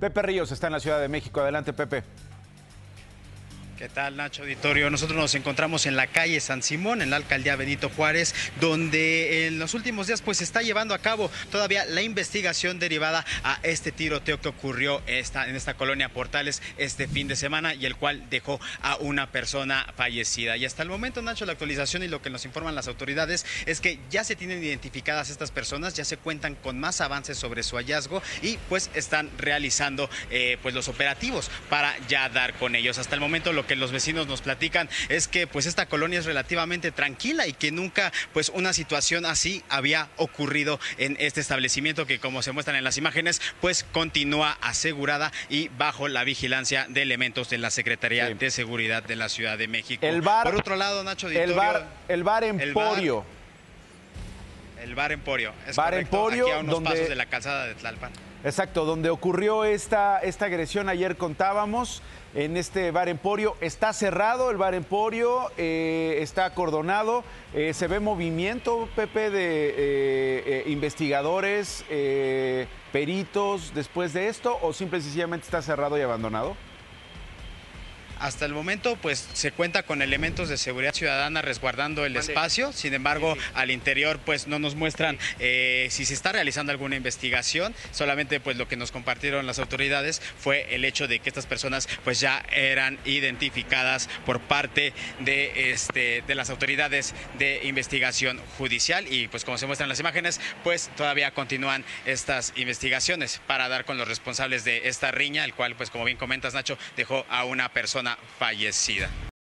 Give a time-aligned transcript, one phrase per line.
[0.00, 1.40] Pepe Ríos está en la Ciudad de México.
[1.40, 2.04] Adelante, Pepe.
[3.78, 4.90] ¿Qué tal, Nacho Auditorio?
[4.90, 9.60] Nosotros nos encontramos en la calle San Simón, en la alcaldía Benito Juárez, donde en
[9.60, 13.92] los últimos días pues se está llevando a cabo todavía la investigación derivada a este
[13.92, 18.60] tiroteo que ocurrió en esta colonia Portales este fin de semana y el cual dejó
[18.82, 20.56] a una persona fallecida.
[20.56, 23.80] Y hasta el momento, Nacho, la actualización y lo que nos informan las autoridades es
[23.80, 27.76] que ya se tienen identificadas estas personas, ya se cuentan con más avances sobre su
[27.76, 32.98] hallazgo y pues están realizando eh, pues los operativos para ya dar con ellos.
[32.98, 36.24] Hasta el momento lo que los vecinos nos platican es que pues esta colonia es
[36.24, 42.18] relativamente tranquila y que nunca pues una situación así había ocurrido en este establecimiento que
[42.18, 47.48] como se muestran en las imágenes pues continúa asegurada y bajo la vigilancia de elementos
[47.50, 50.04] de la Secretaría de Seguridad de la Ciudad de México.
[50.04, 53.24] El bar, Por otro lado, Nacho el bar, el bar Emporio.
[54.82, 55.52] El bar, Emporio.
[55.66, 58.10] Es bar Emporio, aquí a unos pasos de la calzada de Tlalpan.
[58.44, 62.02] Exacto, donde ocurrió esta, esta agresión ayer contábamos
[62.34, 63.56] en este bar Emporio.
[63.60, 67.24] Está cerrado el bar Emporio, eh, está acordonado.
[67.52, 71.84] Eh, se ve movimiento, Pepe, de eh, investigadores,
[72.92, 76.54] peritos después de esto, o simple y sencillamente está cerrado y abandonado?
[78.20, 82.72] Hasta el momento, pues se cuenta con elementos de seguridad ciudadana resguardando el espacio.
[82.72, 87.74] Sin embargo, al interior, pues no nos muestran eh, si se está realizando alguna investigación.
[87.92, 91.88] Solamente, pues lo que nos compartieron las autoridades fue el hecho de que estas personas,
[92.04, 99.06] pues ya eran identificadas por parte de, este, de las autoridades de investigación judicial.
[99.12, 103.98] Y pues como se muestran las imágenes, pues todavía continúan estas investigaciones para dar con
[103.98, 107.68] los responsables de esta riña, el cual, pues como bien comentas, Nacho, dejó a una
[108.38, 109.27] fallecida.